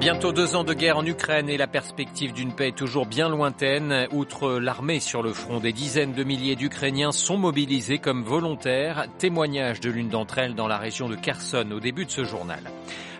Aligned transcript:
Bientôt 0.00 0.32
deux 0.32 0.56
ans 0.56 0.64
de 0.64 0.72
guerre 0.72 0.96
en 0.96 1.04
Ukraine 1.04 1.50
et 1.50 1.58
la 1.58 1.66
perspective 1.66 2.32
d'une 2.32 2.54
paix 2.54 2.68
est 2.68 2.76
toujours 2.76 3.04
bien 3.04 3.28
lointaine. 3.28 4.08
Outre 4.12 4.52
l'armée 4.52 4.98
sur 4.98 5.22
le 5.22 5.34
front, 5.34 5.60
des 5.60 5.74
dizaines 5.74 6.14
de 6.14 6.24
milliers 6.24 6.56
d'Ukrainiens 6.56 7.12
sont 7.12 7.36
mobilisés 7.36 7.98
comme 7.98 8.22
volontaires. 8.22 9.08
Témoignage 9.18 9.78
de 9.80 9.90
l'une 9.90 10.08
d'entre 10.08 10.38
elles 10.38 10.54
dans 10.54 10.68
la 10.68 10.78
région 10.78 11.10
de 11.10 11.16
Kherson 11.16 11.70
au 11.70 11.80
début 11.80 12.06
de 12.06 12.10
ce 12.10 12.24
journal. 12.24 12.70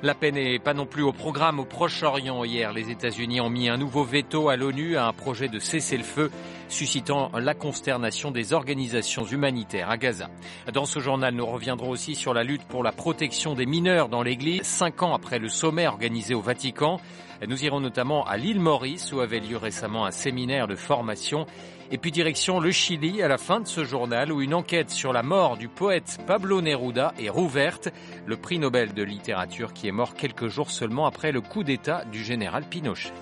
La 0.03 0.15
paix 0.15 0.33
n'est 0.33 0.59
pas 0.59 0.73
non 0.73 0.87
plus 0.87 1.03
au 1.03 1.13
programme 1.13 1.61
au 1.61 1.67
Proche-Orient. 1.67 2.43
Hier, 2.45 2.73
les 2.73 2.91
États-Unis 2.91 3.43
ont 3.43 3.51
mis 3.51 3.69
un 3.69 3.77
nouveau 3.77 4.03
veto 4.03 4.49
à 4.49 4.57
l'ONU 4.57 4.97
à 4.97 5.07
un 5.07 5.13
projet 5.13 5.49
de 5.49 5.59
cessez-le-feu 5.59 6.31
suscitant 6.71 7.31
la 7.39 7.55
consternation 7.55 8.31
des 8.31 8.53
organisations 8.53 9.25
humanitaires 9.25 9.91
à 9.91 9.97
Gaza. 9.97 10.31
Dans 10.73 10.85
ce 10.85 11.01
journal, 11.01 11.35
nous 11.35 11.47
reviendrons 11.47 11.91
aussi 11.91 12.15
sur 12.15 12.35
la 12.35 12.45
lutte 12.45 12.65
pour 12.65 12.83
la 12.83 12.93
protection 12.93 13.55
des 13.55 13.67
mineurs 13.67 14.09
dans 14.09 14.23
l'Église, 14.23 14.63
cinq 14.63 15.03
ans 15.03 15.15
après 15.15 15.39
le 15.39 15.49
sommet 15.49 15.87
organisé 15.87 16.35
au 16.35 16.41
Vatican. 16.41 17.01
Nous 17.47 17.65
irons 17.65 17.81
notamment 17.81 18.25
à 18.25 18.37
l'île 18.37 18.61
Maurice 18.61 19.13
où 19.13 19.21
avait 19.21 19.41
lieu 19.41 19.57
récemment 19.57 20.05
un 20.05 20.11
séminaire 20.11 20.69
de 20.69 20.77
formation. 20.77 21.47
Et 21.91 21.99
puis 21.99 22.13
direction 22.13 22.61
le 22.61 22.71
Chili 22.71 23.23
à 23.23 23.29
la 23.29 23.39
fin 23.39 23.61
de 23.61 23.67
ce 23.67 23.83
journal 23.83 24.31
où 24.31 24.41
une 24.43 24.55
enquête 24.55 24.91
sur 24.91 25.13
la 25.13 25.23
mort 25.23 25.57
du 25.57 25.69
poète 25.69 26.19
Pablo 26.27 26.61
Neruda 26.61 27.15
est 27.19 27.31
rouverte, 27.31 27.89
le 28.27 28.37
prix 28.37 28.59
Nobel 28.59 28.95
de 28.95 29.03
littérature 29.03 29.73
qui 29.73 29.89
est 29.89 29.93
mort 29.93 30.15
quelques 30.15 30.49
jours 30.49 30.71
seulement 30.71 31.07
après 31.07 31.33
le 31.33 31.41
coup 31.41 31.65
d'État 31.65 32.05
du 32.13 32.23
général 32.23 32.65
Pinochet. 32.65 33.13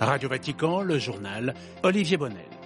Radio 0.00 0.28
Vatican, 0.28 0.82
le 0.82 0.98
journal, 0.98 1.54
Olivier 1.82 2.16
Bonnel. 2.16 2.57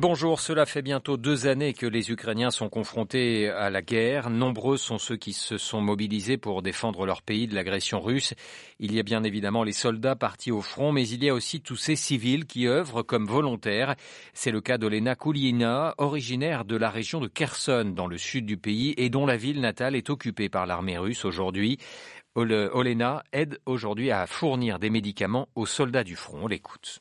Bonjour, 0.00 0.38
cela 0.38 0.64
fait 0.64 0.80
bientôt 0.80 1.16
deux 1.16 1.48
années 1.48 1.72
que 1.74 1.84
les 1.84 2.12
Ukrainiens 2.12 2.52
sont 2.52 2.68
confrontés 2.68 3.48
à 3.48 3.68
la 3.68 3.82
guerre. 3.82 4.30
Nombreux 4.30 4.76
sont 4.76 4.96
ceux 4.96 5.16
qui 5.16 5.32
se 5.32 5.58
sont 5.58 5.80
mobilisés 5.80 6.36
pour 6.36 6.62
défendre 6.62 7.04
leur 7.04 7.20
pays 7.20 7.48
de 7.48 7.56
l'agression 7.56 8.00
russe. 8.00 8.32
Il 8.78 8.94
y 8.94 9.00
a 9.00 9.02
bien 9.02 9.24
évidemment 9.24 9.64
les 9.64 9.72
soldats 9.72 10.14
partis 10.14 10.52
au 10.52 10.60
front, 10.60 10.92
mais 10.92 11.08
il 11.08 11.24
y 11.24 11.28
a 11.28 11.34
aussi 11.34 11.60
tous 11.60 11.74
ces 11.74 11.96
civils 11.96 12.46
qui 12.46 12.68
œuvrent 12.68 13.02
comme 13.02 13.26
volontaires. 13.26 13.96
C'est 14.34 14.52
le 14.52 14.60
cas 14.60 14.78
d'Olena 14.78 15.16
Koulina, 15.16 15.96
originaire 15.98 16.64
de 16.64 16.76
la 16.76 16.90
région 16.90 17.18
de 17.18 17.26
Kherson, 17.26 17.92
dans 17.92 18.06
le 18.06 18.18
sud 18.18 18.46
du 18.46 18.56
pays, 18.56 18.94
et 18.98 19.10
dont 19.10 19.26
la 19.26 19.36
ville 19.36 19.60
natale 19.60 19.96
est 19.96 20.10
occupée 20.10 20.48
par 20.48 20.66
l'armée 20.66 20.96
russe 20.96 21.24
aujourd'hui. 21.24 21.76
Olena 22.36 23.24
aide 23.32 23.58
aujourd'hui 23.66 24.12
à 24.12 24.28
fournir 24.28 24.78
des 24.78 24.90
médicaments 24.90 25.48
aux 25.56 25.66
soldats 25.66 26.04
du 26.04 26.14
front. 26.14 26.42
On 26.44 26.46
l'écoute. 26.46 27.00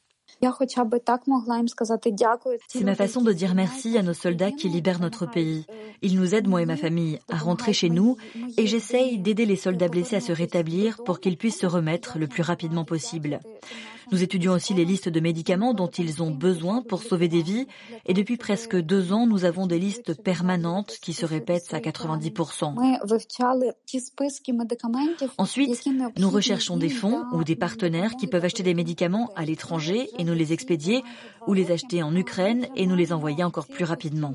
C'est 2.68 2.84
ma 2.84 2.96
façon 2.96 3.22
de 3.22 3.34
dire 3.34 3.56
merci 3.56 3.98
à 3.98 4.04
nos 4.04 4.14
soldats 4.14 4.52
qui 4.52 4.70
libèrent 4.70 5.00
notre 5.00 5.26
pays. 5.26 5.66
Ils 6.02 6.16
nous 6.20 6.36
aident, 6.36 6.48
moi 6.48 6.62
et 6.62 6.66
ma 6.66 6.78
famille, 6.78 7.20
à 7.30 7.38
rentrer 7.38 7.74
chez 7.74 7.90
nous 7.90 8.18
et 8.58 8.68
j'essaye 8.68 9.18
d'aider 9.18 9.46
les 9.46 9.56
soldats 9.56 9.88
blessés 9.88 10.18
à 10.18 10.22
se 10.22 10.32
rétablir 10.32 11.04
pour 11.04 11.20
qu'ils 11.20 11.38
puissent 11.38 11.60
se 11.60 11.66
remettre 11.66 12.20
le 12.20 12.28
plus 12.28 12.44
rapidement 12.44 12.86
possible. 12.86 13.40
Nous 14.10 14.24
étudions 14.24 14.54
aussi 14.54 14.74
les 14.74 14.86
listes 14.86 15.10
de 15.10 15.20
médicaments 15.20 15.74
dont 15.74 15.88
ils 15.88 16.24
ont 16.24 16.32
besoin 16.32 16.82
pour 16.82 17.04
sauver 17.04 17.28
des 17.28 17.42
vies 17.42 17.68
et 18.06 18.14
depuis 18.14 18.38
presque 18.38 18.78
deux 18.78 19.12
ans, 19.12 19.28
nous 19.28 19.44
avons 19.44 19.68
des 19.68 19.80
listes 19.80 20.22
permanentes 20.24 20.98
qui 21.02 21.12
se 21.12 21.26
répètent 21.26 21.74
à 21.74 21.80
90%. 21.80 22.76
Ensuite, 25.38 25.90
nous 26.18 26.30
recherchons 26.30 26.78
des 26.78 26.90
fonds 26.90 27.26
ou 27.34 27.44
des 27.44 27.58
partenaires 27.58 28.16
qui 28.16 28.28
peuvent 28.28 28.46
acheter 28.46 28.64
des 28.64 28.74
médicaments 28.74 29.30
à 29.36 29.44
l'étranger 29.44 30.10
et 30.18 30.24
nous 30.24 30.34
les 30.34 30.54
expédier 30.54 31.04
ou 31.46 31.54
les 31.54 31.72
acheter 31.72 32.02
en 32.02 32.16
Ukraine 32.16 32.68
et 32.78 32.88
nous 32.88 32.96
les 32.96 33.12
envoyer 33.12 33.44
encore 33.44 33.68
plus 33.68 33.84
rapidement. 33.84 34.34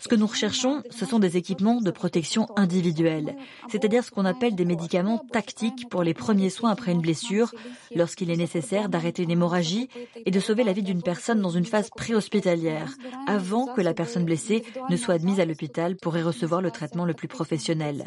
Ce 0.00 0.08
que 0.08 0.16
nous 0.16 0.26
recherchons, 0.26 0.82
ce 0.90 1.06
sont 1.06 1.20
des 1.20 1.36
équipements 1.36 1.80
de 1.80 1.90
protection 1.92 2.48
individuelle, 2.56 3.36
c'est-à-dire 3.68 4.02
ce 4.02 4.10
qu'on 4.10 4.24
appelle 4.24 4.56
des 4.56 4.64
médicaments 4.64 5.24
tactiques 5.30 5.88
pour 5.88 6.02
les 6.02 6.14
premiers 6.14 6.50
soins 6.50 6.70
après 6.70 6.90
une 6.90 7.00
blessure, 7.00 7.52
lorsqu'il 7.94 8.30
est 8.30 8.36
nécessaire 8.36 8.88
d'arrêter 8.88 9.11
une 9.18 9.30
hémorragie 9.30 9.88
et 10.24 10.30
de 10.30 10.40
sauver 10.40 10.64
la 10.64 10.72
vie 10.72 10.82
d'une 10.82 11.02
personne 11.02 11.40
dans 11.40 11.50
une 11.50 11.64
phase 11.64 11.90
préhospitalière, 11.90 12.92
avant 13.26 13.66
que 13.74 13.80
la 13.80 13.94
personne 13.94 14.24
blessée 14.24 14.64
ne 14.88 14.96
soit 14.96 15.14
admise 15.14 15.40
à 15.40 15.44
l'hôpital 15.44 15.96
pour 15.96 16.16
y 16.16 16.22
recevoir 16.22 16.62
le 16.62 16.70
traitement 16.70 17.04
le 17.04 17.14
plus 17.14 17.28
professionnel. 17.28 18.06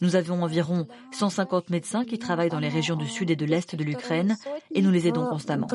Nous 0.00 0.16
avons 0.16 0.42
environ 0.42 0.86
150 1.12 1.70
médecins 1.70 2.04
qui 2.04 2.18
travaillent 2.18 2.50
dans 2.50 2.58
les 2.58 2.68
régions 2.68 2.96
du 2.96 3.06
sud 3.06 3.30
et 3.30 3.36
de 3.36 3.46
l'est 3.46 3.74
de 3.74 3.84
l'Ukraine 3.84 4.36
et 4.74 4.82
nous 4.82 4.90
les 4.90 5.06
aidons 5.06 5.26
constamment. 5.26 5.66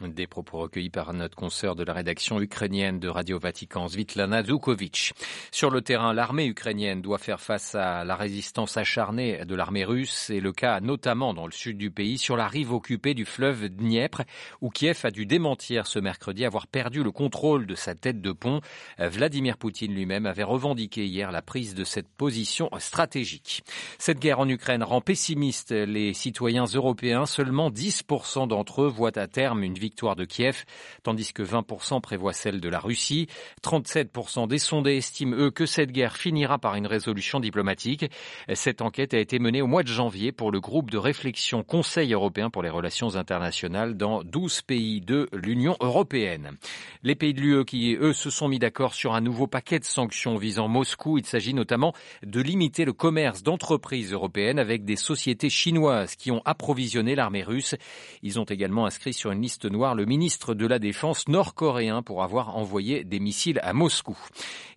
Des 0.00 0.26
propos 0.26 0.58
recueillis 0.58 0.90
par 0.90 1.14
notre 1.14 1.36
consoeur 1.36 1.76
de 1.76 1.84
la 1.84 1.92
rédaction 1.92 2.40
ukrainienne 2.40 2.98
de 2.98 3.08
Radio 3.08 3.38
Vatican, 3.38 3.88
Svitlana 3.88 4.42
Zukovic. 4.42 5.12
Sur 5.52 5.70
le 5.70 5.80
terrain, 5.80 6.12
l'armée 6.12 6.46
ukrainienne 6.46 7.02
doit 7.02 7.18
faire 7.18 7.40
face 7.40 7.74
à 7.74 8.04
la 8.04 8.16
résistance 8.16 8.76
acharnée 8.76 9.44
de 9.44 9.54
l'armée 9.54 9.84
russe. 9.84 10.12
C'est 10.12 10.40
le 10.40 10.52
cas 10.52 10.80
notamment 10.80 11.34
dans 11.34 11.46
le 11.46 11.52
sud 11.52 11.78
du 11.78 11.90
pays, 11.90 12.18
sur 12.18 12.36
la 12.36 12.48
rive 12.48 12.72
occupée 12.72 13.14
du 13.14 13.24
fleuve 13.24 13.68
Dniepr, 13.68 14.22
où 14.60 14.70
Kiev 14.70 15.00
a 15.04 15.10
dû 15.10 15.26
démentir 15.26 15.86
ce 15.86 15.98
mercredi 15.98 16.44
avoir 16.44 16.66
perdu 16.66 17.02
le 17.02 17.10
contrôle 17.10 17.66
de 17.66 17.74
sa 17.74 17.94
tête 17.94 18.20
de 18.20 18.32
pont. 18.32 18.60
Vladimir 18.98 19.56
Poutine 19.56 19.94
lui-même 19.94 20.26
avait 20.26 20.42
revendiqué 20.42 21.06
hier 21.06 21.27
la 21.32 21.42
prise 21.42 21.74
de 21.74 21.84
cette 21.84 22.08
position 22.08 22.70
stratégique. 22.78 23.62
Cette 23.98 24.18
guerre 24.18 24.40
en 24.40 24.48
Ukraine 24.48 24.82
rend 24.82 25.00
pessimiste 25.00 25.72
les 25.72 26.14
citoyens 26.14 26.66
européens. 26.66 27.26
Seulement 27.26 27.70
10% 27.70 28.48
d'entre 28.48 28.82
eux 28.82 28.88
voient 28.88 29.18
à 29.18 29.26
terme 29.26 29.62
une 29.62 29.74
victoire 29.74 30.16
de 30.16 30.24
Kiev, 30.24 30.64
tandis 31.02 31.32
que 31.32 31.42
20% 31.42 32.00
prévoient 32.00 32.32
celle 32.32 32.60
de 32.60 32.68
la 32.68 32.78
Russie. 32.78 33.26
37% 33.62 34.48
des 34.48 34.58
sondés 34.58 34.96
estiment, 34.96 35.36
eux, 35.36 35.50
que 35.50 35.66
cette 35.66 35.92
guerre 35.92 36.16
finira 36.16 36.58
par 36.58 36.74
une 36.74 36.86
résolution 36.86 37.40
diplomatique. 37.40 38.10
Cette 38.54 38.82
enquête 38.82 39.14
a 39.14 39.18
été 39.18 39.38
menée 39.38 39.62
au 39.62 39.66
mois 39.66 39.82
de 39.82 39.88
janvier 39.88 40.32
pour 40.32 40.50
le 40.50 40.60
groupe 40.60 40.90
de 40.90 40.98
réflexion 40.98 41.62
Conseil 41.62 42.12
européen 42.12 42.50
pour 42.50 42.62
les 42.62 42.70
relations 42.70 43.16
internationales 43.16 43.96
dans 43.96 44.22
12 44.22 44.62
pays 44.62 45.00
de 45.00 45.28
l'Union 45.32 45.76
européenne. 45.80 46.56
Les 47.02 47.14
pays 47.14 47.34
de 47.34 47.40
l'UE 47.40 47.64
qui, 47.64 47.96
eux, 48.00 48.12
se 48.12 48.30
sont 48.30 48.48
mis 48.48 48.58
d'accord 48.58 48.94
sur 48.94 49.14
un 49.14 49.20
nouveau 49.20 49.46
paquet 49.46 49.78
de 49.78 49.84
sanctions 49.84 50.36
visant 50.36 50.68
Moscou. 50.68 51.17
Il 51.18 51.26
s'agit 51.26 51.54
notamment 51.54 51.92
de 52.22 52.40
limiter 52.40 52.84
le 52.84 52.92
commerce 52.92 53.42
d'entreprises 53.42 54.12
européennes 54.12 54.58
avec 54.58 54.84
des 54.84 54.96
sociétés 54.96 55.50
chinoises 55.50 56.16
qui 56.16 56.30
ont 56.30 56.42
approvisionné 56.44 57.14
l'armée 57.14 57.42
russe. 57.42 57.74
Ils 58.22 58.38
ont 58.38 58.44
également 58.44 58.86
inscrit 58.86 59.12
sur 59.12 59.32
une 59.32 59.42
liste 59.42 59.64
noire 59.64 59.94
le 59.94 60.04
ministre 60.04 60.54
de 60.54 60.66
la 60.66 60.78
Défense 60.78 61.28
nord-coréen 61.28 62.02
pour 62.02 62.22
avoir 62.22 62.56
envoyé 62.56 63.04
des 63.04 63.20
missiles 63.20 63.60
à 63.62 63.72
Moscou. 63.72 64.16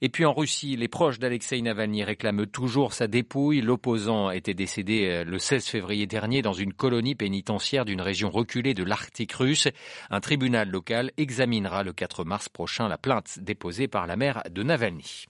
Et 0.01 0.09
puis 0.09 0.25
en 0.25 0.33
Russie, 0.33 0.75
les 0.75 0.87
proches 0.87 1.19
d'Alexei 1.19 1.61
Navalny 1.61 2.03
réclament 2.03 2.47
toujours 2.47 2.93
sa 2.93 3.07
dépouille. 3.07 3.61
L'opposant 3.61 4.31
était 4.31 4.55
décédé 4.55 5.23
le 5.25 5.39
16 5.39 5.67
février 5.67 6.07
dernier 6.07 6.41
dans 6.41 6.53
une 6.53 6.73
colonie 6.73 7.15
pénitentiaire 7.15 7.85
d'une 7.85 8.01
région 8.01 8.31
reculée 8.31 8.73
de 8.73 8.83
l'Arctique 8.83 9.33
russe. 9.33 9.67
Un 10.09 10.19
tribunal 10.19 10.69
local 10.69 11.11
examinera 11.17 11.83
le 11.83 11.93
4 11.93 12.23
mars 12.23 12.49
prochain 12.49 12.87
la 12.87 12.97
plainte 12.97 13.39
déposée 13.39 13.87
par 13.87 14.07
la 14.07 14.15
mère 14.15 14.41
de 14.49 14.63
Navalny. 14.63 15.25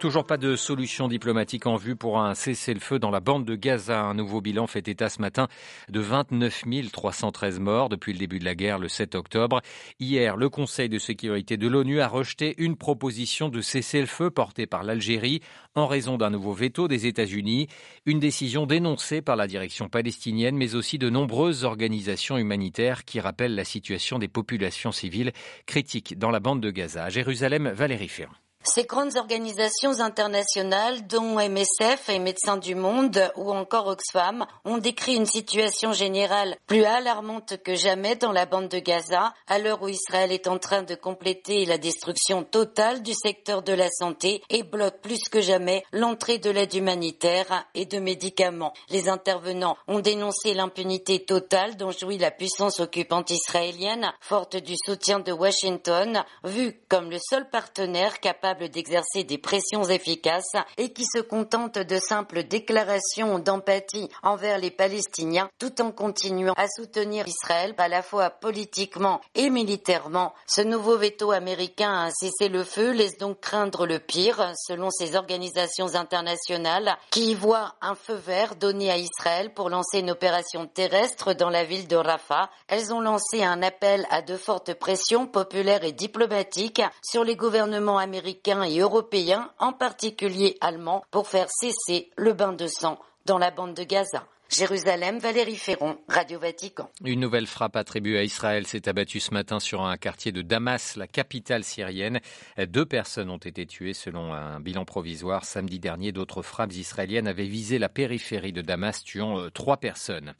Toujours 0.00 0.26
pas 0.26 0.36
de 0.36 0.54
solution 0.54 1.08
diplomatique 1.08 1.66
en 1.66 1.76
vue 1.76 1.96
pour 1.96 2.18
un 2.18 2.34
cessez-le-feu 2.34 2.98
dans 2.98 3.10
la 3.10 3.20
bande 3.20 3.46
de 3.46 3.54
Gaza. 3.54 4.02
Un 4.02 4.12
nouveau 4.12 4.42
bilan 4.42 4.66
fait 4.66 4.86
état 4.86 5.08
ce 5.08 5.20
matin 5.20 5.48
de 5.88 6.00
29 6.00 6.64
313 6.92 7.58
morts 7.58 7.88
depuis 7.88 8.12
le 8.12 8.18
début 8.18 8.38
de 8.38 8.44
la 8.44 8.54
guerre 8.54 8.78
le 8.78 8.88
7 8.88 9.14
octobre. 9.14 9.62
Hier, 10.00 10.36
le 10.36 10.50
Conseil 10.50 10.90
de 10.90 10.98
sécurité 10.98 11.56
de 11.56 11.68
l'ONU 11.68 12.00
a 12.00 12.08
rejeté 12.08 12.54
une 12.58 12.76
proposition 12.76 13.48
de 13.48 13.62
cessez-le-feu 13.62 14.30
portée 14.30 14.66
par 14.66 14.82
l'Algérie 14.82 15.40
en 15.74 15.86
raison 15.86 16.18
d'un 16.18 16.30
nouveau 16.30 16.52
veto 16.52 16.86
des 16.86 17.06
États-Unis. 17.06 17.68
Une 18.04 18.20
décision 18.20 18.66
dénoncée 18.66 19.22
par 19.22 19.36
la 19.36 19.46
direction 19.46 19.88
palestinienne, 19.88 20.56
mais 20.56 20.74
aussi 20.74 20.98
de 20.98 21.08
nombreuses 21.08 21.64
organisations 21.64 22.36
humanitaires 22.36 23.04
qui 23.06 23.20
rappellent 23.20 23.54
la 23.54 23.64
situation 23.64 24.18
des 24.18 24.28
populations 24.28 24.92
civiles 24.92 25.32
critiques 25.64 26.18
dans 26.18 26.30
la 26.30 26.40
bande 26.40 26.60
de 26.60 26.70
Gaza. 26.70 27.08
Jérusalem, 27.08 27.68
Valérie 27.68 28.08
Ferrand. 28.08 28.43
Ces 28.66 28.84
grandes 28.84 29.18
organisations 29.18 30.00
internationales, 30.00 31.06
dont 31.06 31.38
MSF 31.38 32.08
et 32.08 32.18
Médecins 32.18 32.56
du 32.56 32.74
Monde 32.74 33.30
ou 33.36 33.52
encore 33.52 33.88
Oxfam, 33.88 34.46
ont 34.64 34.78
décrit 34.78 35.16
une 35.16 35.26
situation 35.26 35.92
générale 35.92 36.56
plus 36.66 36.82
alarmante 36.82 37.58
que 37.62 37.74
jamais 37.74 38.16
dans 38.16 38.32
la 38.32 38.46
bande 38.46 38.68
de 38.68 38.78
Gaza, 38.78 39.34
à 39.48 39.58
l'heure 39.58 39.82
où 39.82 39.88
Israël 39.88 40.32
est 40.32 40.48
en 40.48 40.58
train 40.58 40.82
de 40.82 40.94
compléter 40.94 41.66
la 41.66 41.76
destruction 41.76 42.42
totale 42.42 43.02
du 43.02 43.12
secteur 43.12 43.62
de 43.62 43.74
la 43.74 43.90
santé 43.90 44.42
et 44.48 44.62
bloque 44.62 45.02
plus 45.02 45.28
que 45.30 45.42
jamais 45.42 45.84
l'entrée 45.92 46.38
de 46.38 46.50
l'aide 46.50 46.74
humanitaire 46.74 47.66
et 47.74 47.84
de 47.84 47.98
médicaments. 47.98 48.72
Les 48.88 49.10
intervenants 49.10 49.76
ont 49.88 50.00
dénoncé 50.00 50.54
l'impunité 50.54 51.22
totale 51.22 51.76
dont 51.76 51.90
jouit 51.90 52.18
la 52.18 52.30
puissance 52.30 52.80
occupante 52.80 53.30
israélienne, 53.30 54.10
forte 54.20 54.56
du 54.56 54.74
soutien 54.86 55.20
de 55.20 55.32
Washington, 55.32 56.24
vue 56.44 56.80
comme 56.88 57.10
le 57.10 57.18
seul 57.18 57.50
partenaire 57.50 58.20
capable 58.20 58.53
d'exercer 58.62 59.24
des 59.24 59.38
pressions 59.38 59.84
efficaces 59.84 60.56
et 60.78 60.92
qui 60.92 61.04
se 61.04 61.20
contente 61.20 61.78
de 61.78 61.98
simples 61.98 62.44
déclarations 62.44 63.38
d'empathie 63.38 64.08
envers 64.22 64.58
les 64.58 64.70
Palestiniens 64.70 65.50
tout 65.58 65.80
en 65.80 65.90
continuant 65.90 66.54
à 66.56 66.66
soutenir 66.68 67.26
Israël 67.26 67.74
à 67.78 67.88
la 67.88 68.02
fois 68.02 68.30
politiquement 68.30 69.20
et 69.34 69.50
militairement. 69.50 70.32
Ce 70.46 70.60
nouveau 70.60 70.96
veto 70.96 71.32
américain 71.32 71.90
à 71.90 72.06
un 72.06 72.10
cessez-le-feu 72.10 72.92
laisse 72.92 73.18
donc 73.18 73.40
craindre 73.40 73.86
le 73.86 73.98
pire 73.98 74.52
selon 74.56 74.90
ces 74.90 75.16
organisations 75.16 75.94
internationales 75.94 76.96
qui 77.10 77.32
y 77.32 77.34
voient 77.34 77.74
un 77.80 77.94
feu 77.94 78.14
vert 78.14 78.54
donné 78.56 78.90
à 78.90 78.96
Israël 78.96 79.52
pour 79.52 79.68
lancer 79.70 79.98
une 79.98 80.10
opération 80.10 80.66
terrestre 80.66 81.34
dans 81.34 81.50
la 81.50 81.64
ville 81.64 81.88
de 81.88 81.96
Rafah. 81.96 82.50
Elles 82.68 82.92
ont 82.92 83.00
lancé 83.00 83.42
un 83.42 83.62
appel 83.62 84.06
à 84.10 84.22
de 84.22 84.36
fortes 84.36 84.74
pressions 84.74 85.26
populaires 85.26 85.84
et 85.84 85.92
diplomatiques 85.92 86.82
sur 87.02 87.24
les 87.24 87.36
gouvernements 87.36 87.98
américains 87.98 88.43
et 88.46 88.78
européens, 88.78 89.50
en 89.58 89.72
particulier 89.72 90.56
allemands, 90.60 91.04
pour 91.10 91.28
faire 91.28 91.48
cesser 91.50 92.10
le 92.16 92.32
bain 92.32 92.52
de 92.52 92.66
sang 92.66 92.98
dans 93.24 93.38
la 93.38 93.50
bande 93.50 93.74
de 93.74 93.84
Gaza. 93.84 94.24
Jérusalem, 94.50 95.18
Valérie 95.18 95.56
Ferron, 95.56 95.98
Radio 96.06 96.38
Vatican. 96.38 96.88
Une 97.04 97.18
nouvelle 97.18 97.46
frappe 97.46 97.74
attribuée 97.76 98.18
à 98.18 98.22
Israël 98.22 98.66
s'est 98.66 98.88
abattue 98.88 99.18
ce 99.18 99.32
matin 99.32 99.58
sur 99.58 99.82
un 99.82 99.96
quartier 99.96 100.30
de 100.32 100.42
Damas, 100.42 100.96
la 100.96 101.08
capitale 101.08 101.64
syrienne. 101.64 102.20
Deux 102.68 102.84
personnes 102.84 103.30
ont 103.30 103.38
été 103.38 103.66
tuées 103.66 103.94
selon 103.94 104.32
un 104.32 104.60
bilan 104.60 104.84
provisoire. 104.84 105.44
Samedi 105.44 105.80
dernier, 105.80 106.12
d'autres 106.12 106.42
frappes 106.42 106.74
israéliennes 106.74 107.26
avaient 107.26 107.46
visé 107.46 107.78
la 107.78 107.88
périphérie 107.88 108.52
de 108.52 108.60
Damas, 108.60 109.02
tuant 109.02 109.40
euh, 109.40 109.50
trois 109.50 109.78
personnes. 109.78 110.34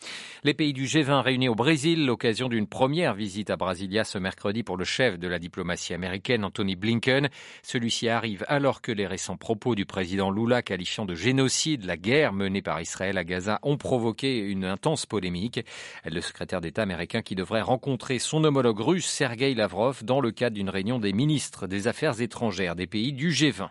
Les 0.44 0.54
pays 0.54 0.74
du 0.74 0.84
G20 0.84 1.22
réunis 1.22 1.48
au 1.48 1.56
Brésil, 1.56 2.06
l'occasion 2.06 2.48
d'une 2.48 2.68
première 2.68 3.14
visite 3.14 3.50
à 3.50 3.56
Brasilia 3.56 4.04
ce 4.04 4.18
mercredi 4.18 4.62
pour 4.62 4.76
le 4.76 4.84
chef 4.84 5.18
de 5.18 5.26
la 5.26 5.40
diplomatie 5.40 5.94
américaine, 5.94 6.44
Anthony 6.44 6.76
Blinken. 6.76 7.30
Celui-ci 7.62 8.08
arrive 8.08 8.44
alors 8.48 8.80
que 8.80 8.92
les 8.92 9.08
récents 9.08 9.38
propos 9.38 9.74
du 9.74 9.86
président 9.86 10.30
Lula 10.30 10.62
qualifiant 10.62 11.04
de 11.04 11.16
génocide 11.16 11.84
la 11.84 11.96
guerre 11.96 12.32
menée 12.32 12.62
par 12.62 12.80
Israël 12.80 13.18
à 13.18 13.24
Gaza 13.24 13.58
ont 13.62 13.76
provoqué 13.76 13.93
provoqué 13.94 14.38
une 14.38 14.64
intense 14.64 15.06
polémique. 15.06 15.64
Le 16.04 16.20
secrétaire 16.20 16.60
d'État 16.60 16.82
américain 16.82 17.22
qui 17.22 17.36
devrait 17.36 17.60
rencontrer 17.60 18.18
son 18.18 18.42
homologue 18.42 18.80
russe 18.80 19.06
Sergei 19.06 19.54
Lavrov 19.54 20.02
dans 20.02 20.20
le 20.20 20.32
cadre 20.32 20.56
d'une 20.56 20.68
réunion 20.68 20.98
des 20.98 21.12
ministres 21.12 21.68
des 21.68 21.86
Affaires 21.86 22.20
étrangères 22.20 22.74
des 22.74 22.88
pays 22.88 23.12
du 23.12 23.30
G20. 23.30 23.68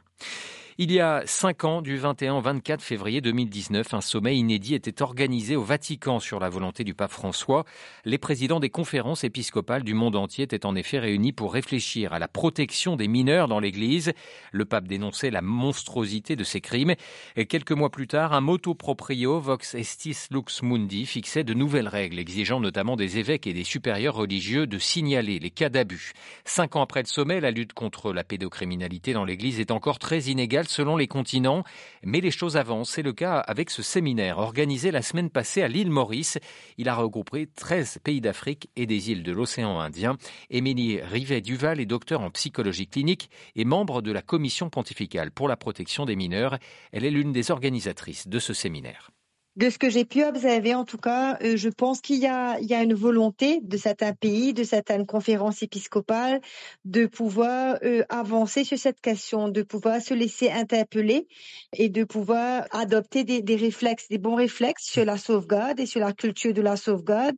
Il 0.80 0.92
y 0.92 1.00
a 1.00 1.22
cinq 1.28 1.66
ans, 1.66 1.84
du 1.84 1.98
21 1.98 2.34
au 2.34 2.42
24 2.42 2.82
février 2.82 3.22
2019, 3.22 3.94
un 3.94 4.02
sommet 4.02 4.36
inédit 4.36 4.74
était 4.74 5.04
organisé 5.04 5.56
au 5.56 5.62
Vatican 5.62 6.20
sur 6.20 6.40
la 6.40 6.50
volonté 6.50 6.84
du 6.84 6.96
pape 6.96 7.12
François. 7.12 7.64
Les 8.06 8.18
présidents 8.18 8.60
des 8.60 8.72
conférences 8.72 9.24
épiscopales 9.24 9.84
du 9.84 9.94
monde 9.94 10.16
entier 10.16 10.46
étaient 10.46 10.66
en 10.66 10.76
effet 10.76 10.98
réunis 10.98 11.32
pour 11.32 11.54
réfléchir 11.54 12.12
à 12.12 12.18
la 12.18 12.28
protection 12.28 12.96
des 12.96 13.08
mineurs 13.08 13.48
dans 13.48 13.60
l'Église. 13.60 14.14
Le 14.52 14.66
pape 14.66 14.88
dénonçait 14.88 15.30
la 15.30 15.44
monstruosité 15.44 16.36
de 16.36 16.44
ces 16.44 16.60
crimes. 16.60 16.96
Et 17.36 17.46
quelques 17.46 17.72
mois 17.72 17.92
plus 17.92 18.08
tard, 18.08 18.34
un 18.34 18.42
moto 18.42 18.74
proprio 18.74 19.40
Vox 19.40 19.76
Estis 19.76 20.26
Lux 20.32 20.64
Mundi 20.64 21.06
fixait 21.06 21.44
de 21.44 21.54
nouvelles 21.54 21.88
règles, 21.88 22.18
exigeant 22.18 22.60
notamment 22.60 22.96
des 22.96 23.20
évêques 23.20 23.46
et 23.46 23.54
des 23.54 23.64
supérieurs 23.64 24.16
religieux 24.16 24.66
de 24.66 24.80
signaler 24.80 25.38
les 25.38 25.52
cas 25.52 25.70
d'abus. 25.70 26.14
Cinq 26.46 26.76
ans 26.76 26.82
après 26.82 27.04
le 27.04 27.08
sommet, 27.08 27.42
la 27.42 27.52
lutte 27.52 27.74
contre 27.74 28.12
la 28.12 28.24
pédocriminalité 28.24 29.14
dans 29.14 29.24
l'Église 29.24 29.60
est 29.60 29.70
encore 29.70 30.00
très 30.00 30.22
inégale 30.22 30.63
selon 30.68 30.98
les 30.98 31.08
continents, 31.08 31.64
mais 32.04 32.22
les 32.22 32.32
choses 32.32 32.58
avancent. 32.58 32.92
C'est 32.92 33.02
le 33.02 33.14
cas 33.14 33.40
avec 33.40 33.70
ce 33.70 33.82
séminaire 33.82 34.38
organisé 34.38 34.92
la 34.92 35.02
semaine 35.02 35.30
passée 35.30 35.62
à 35.62 35.68
l'île 35.68 35.90
Maurice. 35.90 36.38
Il 36.78 36.90
a 36.90 36.96
regroupé 36.96 37.48
13 37.48 38.00
pays 38.04 38.22
d'Afrique 38.22 38.70
et 38.76 38.86
des 38.86 39.12
îles 39.12 39.24
de 39.24 39.32
l'océan 39.32 39.80
Indien. 39.80 40.18
Émilie 40.50 41.02
Rivet-Duval 41.02 41.80
est 41.80 41.86
docteur 41.86 42.22
en 42.22 42.30
psychologie 42.32 42.88
clinique 42.88 43.30
et 43.56 43.66
membre 43.66 44.02
de 44.02 44.12
la 44.12 44.22
Commission 44.22 44.70
pontificale 44.70 45.32
pour 45.32 45.48
la 45.48 45.58
protection 45.58 46.06
des 46.06 46.16
mineurs. 46.16 46.58
Elle 46.92 47.06
est 47.06 47.12
l'une 47.12 47.32
des 47.32 47.52
organisatrices 47.52 48.28
de 48.28 48.40
ce 48.40 48.54
séminaire. 48.54 49.12
De 49.56 49.70
ce 49.70 49.78
que 49.78 49.88
j'ai 49.88 50.04
pu 50.04 50.24
observer, 50.24 50.74
en 50.74 50.84
tout 50.84 50.98
cas, 50.98 51.38
euh, 51.44 51.56
je 51.58 51.70
pense 51.70 52.02
qu'il 52.02 52.18
y 52.18 52.26
a, 52.26 52.58
une 52.82 52.96
volonté 52.96 53.60
de 53.62 53.78
certains 53.78 54.14
pays, 54.14 54.52
de 54.52 54.64
certaines 54.64 55.06
conférences 55.06 55.62
épiscopales, 55.62 56.42
de 56.86 57.06
pouvoir 57.06 57.78
euh, 57.84 58.04
avancer 58.10 58.64
sur 58.64 58.80
cette 58.80 59.00
question, 59.00 59.50
de 59.50 59.62
pouvoir 59.62 60.02
se 60.02 60.16
laisser 60.16 60.50
interpeller 60.50 61.28
et 61.72 61.90
de 61.90 62.04
pouvoir 62.04 62.66
adopter 62.72 63.24
des, 63.24 63.44
des 63.44 63.56
réflexes, 63.56 64.10
des 64.10 64.18
bons 64.18 64.36
réflexes 64.36 64.86
sur 64.86 65.06
la 65.06 65.18
sauvegarde 65.18 65.80
et 65.80 65.86
sur 65.86 66.00
la 66.00 66.14
culture 66.14 66.54
de 66.54 66.62
la 66.64 66.76
sauvegarde. 66.76 67.36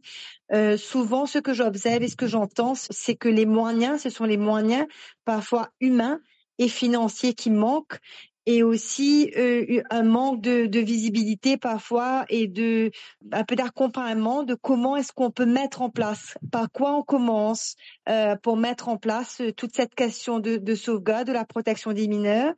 Euh, 0.53 0.77
souvent, 0.77 1.25
ce 1.25 1.39
que 1.39 1.53
j'observe 1.53 2.01
et 2.01 2.07
ce 2.07 2.15
que 2.15 2.27
j'entends, 2.27 2.75
c'est 2.75 3.15
que 3.15 3.27
les 3.27 3.45
moyens, 3.45 4.01
ce 4.01 4.09
sont 4.09 4.25
les 4.25 4.37
moyens 4.37 4.85
parfois 5.25 5.69
humains 5.81 6.21
et 6.59 6.69
financiers 6.69 7.33
qui 7.33 7.51
manquent 7.51 7.99
et 8.45 8.63
aussi 8.63 9.31
euh, 9.37 9.81
un 9.89 10.03
manque 10.03 10.41
de, 10.41 10.65
de, 10.67 10.79
visibilité 10.79 11.57
parfois 11.57 12.25
et 12.29 12.47
de 12.47 12.91
un 13.31 13.43
peu 13.43 13.55
d'accompagnement 13.55 14.43
de 14.43 14.53
comment 14.53 14.95
est-ce 14.95 15.11
qu'on 15.11 15.31
peut 15.31 15.45
mettre 15.45 15.81
en 15.81 15.89
place, 15.89 16.37
par 16.51 16.71
quoi 16.71 16.95
on 16.95 17.03
commence 17.03 17.75
euh, 18.09 18.35
pour 18.35 18.57
mettre 18.57 18.87
en 18.87 18.97
place 18.97 19.41
euh, 19.41 19.51
toute 19.51 19.75
cette 19.75 19.95
question 19.95 20.39
de, 20.39 20.57
de 20.57 20.75
sauvegarde, 20.75 21.27
de 21.27 21.33
la 21.33 21.45
protection 21.45 21.91
des 21.93 22.07
mineurs. 22.07 22.53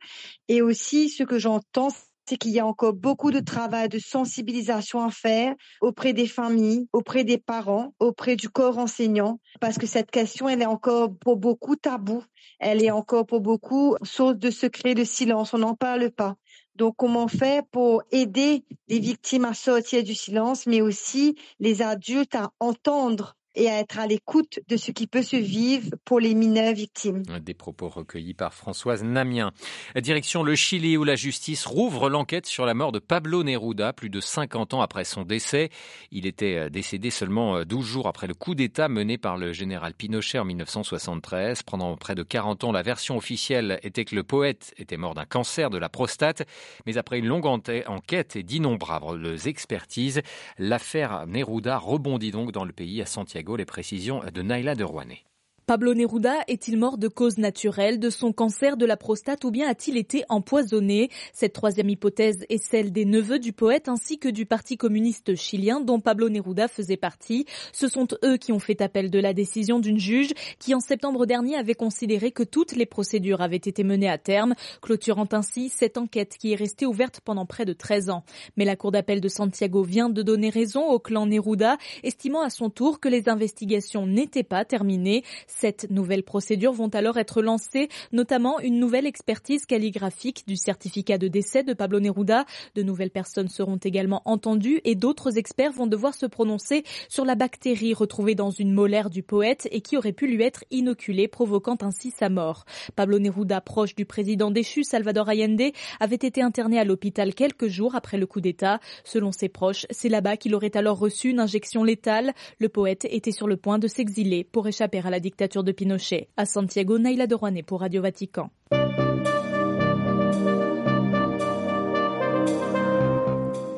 Et 0.48 0.62
aussi, 0.62 1.08
ce 1.08 1.22
que 1.22 1.38
j'entends, 1.38 1.88
c'est 2.28 2.36
qu'il 2.36 2.50
y 2.50 2.60
a 2.60 2.66
encore 2.66 2.92
beaucoup 2.92 3.30
de 3.30 3.40
travail 3.40 3.88
de 3.88 3.98
sensibilisation 3.98 5.02
à 5.02 5.10
faire 5.10 5.54
auprès 5.80 6.12
des 6.12 6.26
familles, 6.26 6.86
auprès 6.92 7.24
des 7.24 7.38
parents, 7.38 7.94
auprès 7.98 8.36
du 8.36 8.50
corps 8.50 8.76
enseignant, 8.76 9.40
parce 9.60 9.78
que 9.78 9.86
cette 9.86 10.10
question, 10.10 10.46
elle 10.46 10.60
est 10.60 10.66
encore 10.66 11.16
pour 11.16 11.36
beaucoup 11.36 11.76
tabou. 11.76 12.22
Elle 12.60 12.84
est 12.84 12.90
encore 12.90 13.24
pour 13.24 13.40
beaucoup 13.40 13.96
source 14.02 14.36
de 14.36 14.50
secret, 14.50 14.94
de 14.94 15.04
silence. 15.04 15.54
On 15.54 15.58
n'en 15.58 15.74
parle 15.74 16.10
pas. 16.10 16.36
Donc, 16.74 16.96
comment 16.96 17.28
faire 17.28 17.62
pour 17.72 18.02
aider 18.12 18.62
les 18.88 19.00
victimes 19.00 19.46
à 19.46 19.54
sortir 19.54 20.04
du 20.04 20.14
silence, 20.14 20.66
mais 20.66 20.82
aussi 20.82 21.34
les 21.60 21.80
adultes 21.80 22.34
à 22.34 22.52
entendre 22.60 23.37
et 23.58 23.68
à 23.68 23.80
être 23.80 23.98
à 23.98 24.06
l'écoute 24.06 24.60
de 24.68 24.76
ce 24.76 24.92
qui 24.92 25.08
peut 25.08 25.22
se 25.22 25.36
vivre 25.36 25.90
pour 26.04 26.20
les 26.20 26.34
mineurs 26.34 26.74
victimes. 26.74 27.22
Des 27.42 27.54
propos 27.54 27.88
recueillis 27.88 28.34
par 28.34 28.54
Françoise 28.54 29.02
Namien. 29.02 29.52
Direction 29.96 30.44
le 30.44 30.54
Chili 30.54 30.96
où 30.96 31.02
la 31.02 31.16
justice 31.16 31.66
rouvre 31.66 32.08
l'enquête 32.08 32.46
sur 32.46 32.66
la 32.66 32.74
mort 32.74 32.92
de 32.92 33.00
Pablo 33.00 33.42
Neruda 33.42 33.92
plus 33.92 34.10
de 34.10 34.20
50 34.20 34.74
ans 34.74 34.80
après 34.80 35.04
son 35.04 35.22
décès. 35.22 35.70
Il 36.12 36.24
était 36.24 36.56
euh, 36.56 36.68
décédé 36.70 37.10
seulement 37.10 37.64
12 37.64 37.78
euh, 37.78 37.88
jours 37.88 38.06
après 38.06 38.28
le 38.28 38.34
coup 38.34 38.54
d'État 38.54 38.88
mené 38.88 39.18
par 39.18 39.36
le 39.36 39.52
général 39.52 39.92
Pinochet 39.92 40.38
en 40.38 40.44
1973. 40.44 41.64
Pendant 41.64 41.96
près 41.96 42.14
de 42.14 42.22
40 42.22 42.62
ans, 42.62 42.72
la 42.72 42.82
version 42.82 43.16
officielle 43.16 43.80
était 43.82 44.04
que 44.04 44.14
le 44.14 44.22
poète 44.22 44.72
était 44.78 44.96
mort 44.96 45.14
d'un 45.14 45.24
cancer 45.24 45.68
de 45.68 45.78
la 45.78 45.88
prostate. 45.88 46.46
Mais 46.86 46.96
après 46.96 47.18
une 47.18 47.26
longue 47.26 47.46
enquête 47.46 48.36
et 48.36 48.44
d'innombrables 48.44 49.36
expertises, 49.46 50.22
l'affaire 50.58 51.26
Neruda 51.26 51.76
rebondit 51.76 52.30
donc 52.30 52.52
dans 52.52 52.64
le 52.64 52.72
pays 52.72 53.02
à 53.02 53.06
Santiago 53.06 53.47
les 53.56 53.64
précisions 53.64 54.22
de 54.32 54.42
Naila 54.42 54.74
de 54.74 54.84
Rouanet. 54.84 55.22
Pablo 55.68 55.92
Neruda 55.92 56.32
est-il 56.46 56.78
mort 56.78 56.96
de 56.96 57.08
cause 57.08 57.36
naturelle 57.36 58.00
de 58.00 58.08
son 58.08 58.32
cancer 58.32 58.78
de 58.78 58.86
la 58.86 58.96
prostate 58.96 59.44
ou 59.44 59.50
bien 59.50 59.68
a-t-il 59.68 59.98
été 59.98 60.24
empoisonné? 60.30 61.10
Cette 61.34 61.52
troisième 61.52 61.90
hypothèse 61.90 62.46
est 62.48 62.56
celle 62.56 62.90
des 62.90 63.04
neveux 63.04 63.38
du 63.38 63.52
poète 63.52 63.90
ainsi 63.90 64.18
que 64.18 64.30
du 64.30 64.46
Parti 64.46 64.78
communiste 64.78 65.34
chilien 65.34 65.82
dont 65.82 66.00
Pablo 66.00 66.30
Neruda 66.30 66.68
faisait 66.68 66.96
partie. 66.96 67.44
Ce 67.74 67.86
sont 67.86 68.08
eux 68.24 68.38
qui 68.38 68.50
ont 68.50 68.58
fait 68.58 68.80
appel 68.80 69.10
de 69.10 69.18
la 69.18 69.34
décision 69.34 69.78
d'une 69.78 69.98
juge 69.98 70.32
qui 70.58 70.74
en 70.74 70.80
septembre 70.80 71.26
dernier 71.26 71.56
avait 71.56 71.74
considéré 71.74 72.30
que 72.30 72.44
toutes 72.44 72.74
les 72.74 72.86
procédures 72.86 73.42
avaient 73.42 73.56
été 73.56 73.84
menées 73.84 74.08
à 74.08 74.16
terme, 74.16 74.54
clôturant 74.80 75.28
ainsi 75.32 75.68
cette 75.68 75.98
enquête 75.98 76.38
qui 76.38 76.54
est 76.54 76.56
restée 76.56 76.86
ouverte 76.86 77.20
pendant 77.22 77.44
près 77.44 77.66
de 77.66 77.74
13 77.74 78.08
ans. 78.08 78.24
Mais 78.56 78.64
la 78.64 78.74
Cour 78.74 78.90
d'appel 78.90 79.20
de 79.20 79.28
Santiago 79.28 79.82
vient 79.82 80.08
de 80.08 80.22
donner 80.22 80.48
raison 80.48 80.86
au 80.86 80.98
clan 80.98 81.26
Neruda, 81.26 81.76
estimant 82.04 82.40
à 82.40 82.48
son 82.48 82.70
tour 82.70 83.00
que 83.00 83.10
les 83.10 83.28
investigations 83.28 84.06
n'étaient 84.06 84.42
pas 84.42 84.64
terminées. 84.64 85.24
Sept 85.60 85.88
nouvelles 85.90 86.22
procédures 86.22 86.72
vont 86.72 86.86
alors 86.86 87.16
être 87.16 87.42
lancées, 87.42 87.88
notamment 88.12 88.60
une 88.60 88.78
nouvelle 88.78 89.06
expertise 89.06 89.66
calligraphique 89.66 90.44
du 90.46 90.54
certificat 90.54 91.18
de 91.18 91.26
décès 91.26 91.64
de 91.64 91.72
Pablo 91.72 91.98
Neruda. 91.98 92.44
De 92.76 92.84
nouvelles 92.84 93.10
personnes 93.10 93.48
seront 93.48 93.78
également 93.78 94.22
entendues 94.24 94.80
et 94.84 94.94
d'autres 94.94 95.36
experts 95.36 95.72
vont 95.72 95.88
devoir 95.88 96.14
se 96.14 96.26
prononcer 96.26 96.84
sur 97.08 97.24
la 97.24 97.34
bactérie 97.34 97.92
retrouvée 97.92 98.36
dans 98.36 98.52
une 98.52 98.72
molaire 98.72 99.10
du 99.10 99.24
poète 99.24 99.66
et 99.72 99.80
qui 99.80 99.96
aurait 99.96 100.12
pu 100.12 100.28
lui 100.28 100.44
être 100.44 100.62
inoculée, 100.70 101.26
provoquant 101.26 101.78
ainsi 101.82 102.12
sa 102.12 102.28
mort. 102.28 102.64
Pablo 102.94 103.18
Neruda, 103.18 103.60
proche 103.60 103.96
du 103.96 104.04
président 104.04 104.52
déchu 104.52 104.84
Salvador 104.84 105.28
Allende, 105.28 105.72
avait 105.98 106.14
été 106.14 106.40
interné 106.40 106.78
à 106.78 106.84
l'hôpital 106.84 107.34
quelques 107.34 107.66
jours 107.66 107.96
après 107.96 108.16
le 108.16 108.26
coup 108.26 108.40
d'État. 108.40 108.78
Selon 109.02 109.32
ses 109.32 109.48
proches, 109.48 109.86
c'est 109.90 110.08
là-bas 110.08 110.36
qu'il 110.36 110.54
aurait 110.54 110.76
alors 110.76 111.00
reçu 111.00 111.30
une 111.30 111.40
injection 111.40 111.82
létale. 111.82 112.32
Le 112.60 112.68
poète 112.68 113.08
était 113.10 113.32
sur 113.32 113.48
le 113.48 113.56
point 113.56 113.80
de 113.80 113.88
s'exiler 113.88 114.44
pour 114.44 114.68
échapper 114.68 115.00
à 115.04 115.10
la 115.10 115.18
dictature 115.18 115.47
de 115.56 115.72
Pinochet. 115.72 116.28
À 116.36 116.44
Santiago, 116.44 116.98
Naila 116.98 117.26
de 117.26 117.62
pour 117.62 117.80
Radio 117.80 118.02
Vatican. 118.02 118.50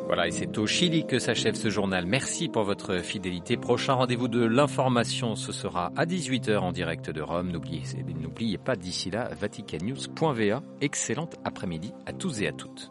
Voilà, 0.07 0.27
et 0.27 0.33
c'est 0.33 0.59
au 0.59 0.67
Chili 0.67 1.07
que 1.07 1.21
s'achève 1.21 1.55
ce 1.55 1.71
journal. 1.71 2.05
Merci 2.05 2.49
pour 2.49 2.65
votre 2.65 2.99
fidélité. 2.99 3.57
Prochain 3.57 3.95
rendez-vous 3.95 4.27
de 4.27 4.45
l'information, 4.45 5.37
ce 5.37 5.53
sera 5.53 5.93
à 5.97 6.05
18h 6.05 6.59
en 6.59 6.73
direct 6.73 7.11
de 7.11 7.23
Rome. 7.23 7.53
N'oubliez 7.53 8.59
pas 8.59 8.75
d'ici 8.75 9.11
là 9.11 9.31
vaticannews.va. 9.41 10.63
Excellente 10.81 11.37
après-midi 11.45 11.93
à 12.07 12.13
tous 12.13 12.43
et 12.43 12.49
à 12.49 12.53
toutes. 12.53 12.91